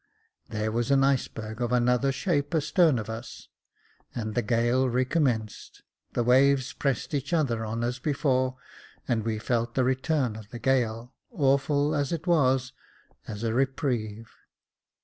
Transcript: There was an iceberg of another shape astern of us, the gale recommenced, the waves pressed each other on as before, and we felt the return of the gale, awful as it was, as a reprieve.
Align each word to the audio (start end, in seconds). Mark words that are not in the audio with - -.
There 0.49 0.71
was 0.71 0.89
an 0.89 1.03
iceberg 1.03 1.61
of 1.61 1.71
another 1.71 2.11
shape 2.11 2.55
astern 2.55 2.97
of 2.97 3.07
us, 3.07 3.49
the 4.15 4.41
gale 4.41 4.89
recommenced, 4.89 5.83
the 6.13 6.23
waves 6.23 6.73
pressed 6.73 7.13
each 7.13 7.33
other 7.33 7.63
on 7.63 7.83
as 7.83 7.99
before, 7.99 8.57
and 9.07 9.23
we 9.23 9.37
felt 9.37 9.75
the 9.75 9.83
return 9.83 10.35
of 10.35 10.49
the 10.49 10.57
gale, 10.57 11.13
awful 11.29 11.93
as 11.93 12.11
it 12.11 12.25
was, 12.25 12.73
as 13.27 13.43
a 13.43 13.53
reprieve. 13.53 14.33